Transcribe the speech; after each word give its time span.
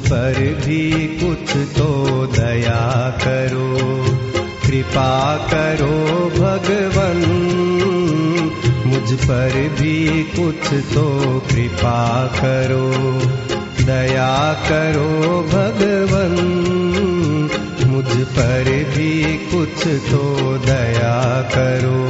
पर 0.00 0.38
भी 0.64 0.82
कुछ 1.18 1.56
तो 1.78 1.88
दया 2.26 2.82
करो 3.22 3.68
कृपा 4.66 5.12
करो 5.46 5.96
भगवन। 6.36 7.20
मुझ 8.86 9.12
पर 9.20 9.52
भी 9.80 10.22
कुछ 10.36 10.72
तो 10.94 11.06
कृपा 11.48 12.26
करो 12.36 12.90
दया 13.84 14.32
करो 14.68 15.40
भगवन। 15.48 16.34
मुझ 17.86 18.16
पर 18.36 18.72
भी 18.96 19.12
कुछ 19.52 19.86
तो 20.10 20.24
दया 20.66 21.18
करो 21.54 22.00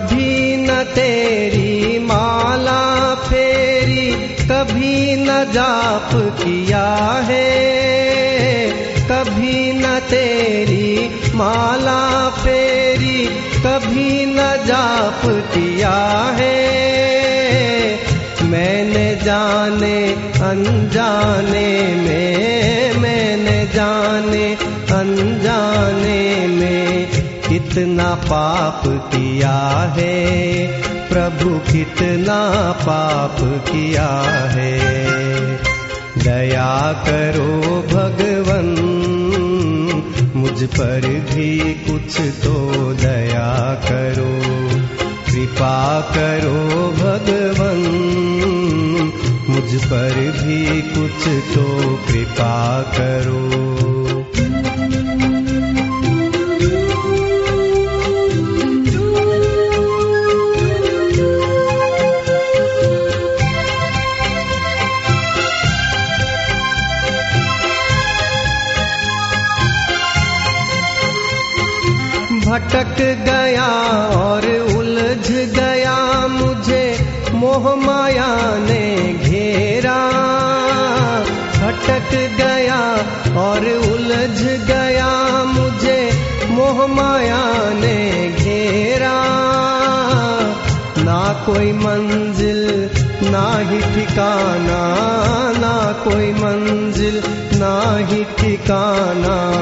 कभी 0.00 0.56
न 0.56 0.84
तेरी 0.84 1.98
माला 1.98 3.14
फेरी, 3.14 4.12
कभी 4.46 5.16
न 5.16 5.26
जाप 5.26 6.10
किया 6.14 6.86
है। 7.22 8.70
कभी 9.10 9.72
न 9.72 10.00
तेरी 10.00 11.10
माला 11.34 12.30
फेरी, 12.30 13.26
कभी 13.66 14.26
न 14.26 14.36
जाप 14.66 15.22
किया 15.24 15.98
है। 16.38 16.58
मैंने 18.42 19.14
जाने 19.24 20.12
अनजाने 20.40 21.94
में, 21.94 22.94
मैंने 22.96 23.66
जाने 23.66 24.54
अनजाने 25.00 26.46
में 26.46 27.09
कितना 27.50 28.14
पाप 28.24 28.82
किया 28.86 29.56
है 29.96 30.18
प्रभु 31.08 31.50
कितना 31.72 32.38
पाप 32.80 33.36
किया 33.68 34.08
है। 34.54 34.78
दया 36.18 36.70
करो 37.06 37.80
भगवन 37.90 38.70
मुझ 40.36 40.62
पर 40.64 41.08
भी 41.30 41.58
कुछ 41.84 42.20
तो 42.44 42.54
दया 42.94 43.50
करो। 43.88 44.30
कृपा 45.26 46.00
करो 46.14 46.62
भगवन 47.00 47.82
मुझ 49.50 49.84
पर 49.84 50.14
भी 50.38 50.82
कुछ 50.92 51.28
तो 51.54 51.66
कृपा 52.08 52.82
करो 52.94 53.44
भटक 72.50 72.96
गया 73.00 73.66
और 74.16 74.46
उलझ 74.76 75.30
गया 75.30 76.26
मुझे, 76.26 76.98
मोह 77.34 77.74
माया 77.74 78.58
ने 78.58 79.12
घेरा। 79.12 79.98
भटक 81.56 82.10
गया 82.12 82.80
और 83.40 83.58
उलझ 83.92 84.42
गया 84.42 85.44
मुझे, 85.44 86.24
मोह 86.50 86.86
माया 86.86 87.44
ने 87.74 88.28
घेरा। 88.38 89.22
ना 90.98 91.46
कोई 91.46 91.72
मंजिल, 91.72 92.90
ना 93.30 93.58
ही 93.58 93.80
ठिकाना, 93.80 94.82
ना 95.58 95.92
कोई 95.92 96.32
मंजिल, 96.32 97.22
ना 97.54 97.96
ही 98.06 98.24
ठिकाना। 98.24 99.60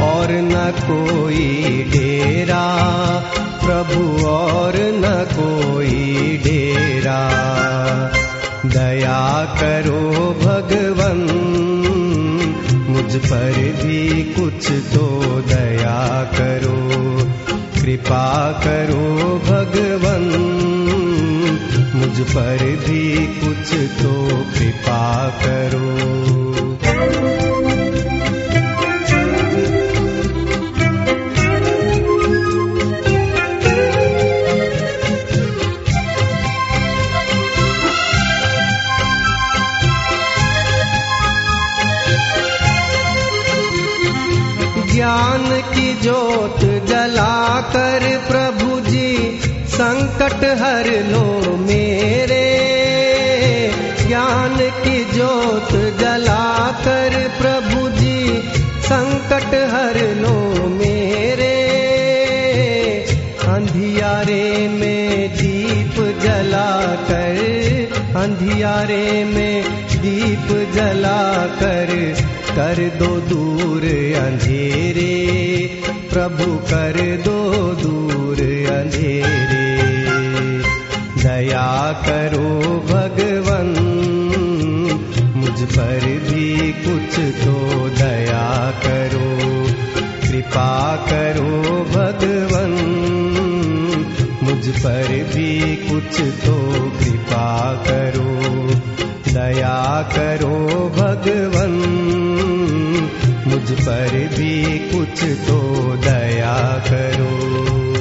और 0.00 0.28
न 0.30 0.72
कोई 0.76 1.84
डेरा, 1.90 2.76
प्रभु 3.64 4.26
और 4.26 4.72
न 4.76 5.26
कोई 5.32 6.40
डेरा। 6.44 7.30
दया 8.66 9.44
करो 9.60 10.10
भगवन, 10.42 11.20
मुझ 12.88 13.16
पर 13.16 13.52
भी 13.52 14.22
कुछ 14.22 14.70
तो 14.70 15.42
दया 15.48 16.24
करो। 16.24 16.74
कृपा 17.82 18.52
करो 18.52 19.38
भगवन, 19.46 20.24
मुझ 21.94 22.20
पर 22.28 22.58
भी 22.62 23.26
कुछ 23.26 23.74
तो 24.02 24.28
कृपा 24.58 25.28
करो। 25.28 26.14
ज्ञान 44.94 45.60
की 45.60 45.94
जोत 45.94 46.60
जलाकर 46.60 48.22
प्रभु 48.28 48.80
जी, 48.80 49.40
संकट 49.66 50.44
हर 50.44 50.86
लो 50.86 51.56
मेरे। 51.56 52.44
ज्ञान 54.08 54.56
की 54.56 55.04
जोत 55.04 55.72
जलाकर 56.00 57.32
प्रभु 57.42 57.88
जी, 57.88 58.42
संकट 58.80 59.54
हर 59.54 59.98
लो 60.14 60.68
मेरे। 60.68 61.54
अंधियारे 63.48 64.68
में 64.68 65.30
दीप 65.34 66.20
जलाकर, 66.22 67.36
अंधियारे 68.16 69.24
में 69.24 69.64
दीप 69.88 70.72
जलाकर 70.74 72.14
कर 72.54 72.78
दो 72.98 73.06
दूर 73.20 73.84
अंधेरे 74.16 75.14
प्रभु 76.10 76.44
कर 76.70 76.98
दो 77.24 77.38
दूर 77.74 78.40
अंधेरे। 78.70 79.64
दया 81.22 81.70
करो 82.06 82.50
भगवन 82.90 83.70
मुझ 85.36 85.58
पर 85.62 86.06
भी 86.28 86.72
कुछ 86.72 87.18
तो 87.44 87.56
दया 87.98 88.46
करो। 88.84 89.30
कृपा 90.22 90.96
करो 91.06 91.84
भगवन 91.90 92.72
मुझ 94.42 94.68
पर 94.68 95.08
भी 95.34 95.76
कुछ 95.76 96.20
तो 96.46 96.56
कृपा 96.98 97.50
करो। 97.88 98.32
दया 99.28 99.78
करो 100.10 100.58
भगवन 100.96 101.72
मुझ 103.54 103.72
पर 103.72 104.28
भी 104.38 104.78
कुछ 104.78 105.24
तो 105.24 105.60
दया 105.96 106.84
करो। 106.86 107.93